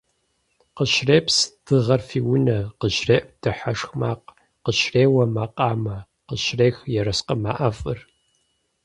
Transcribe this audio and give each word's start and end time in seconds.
Къыщрепс 0.75 1.37
дыгъэр 1.65 2.01
фи 2.07 2.19
унэ, 2.33 2.57
къыщреӏу 2.79 3.33
дыхьэшх 3.41 3.91
макъ, 3.99 4.25
къыщреуэ 4.63 5.25
макъамэ, 5.35 5.97
къыщӏрех 6.27 6.77
ерыскъымэ 6.99 7.51
ӏэфӏыр. 7.57 7.99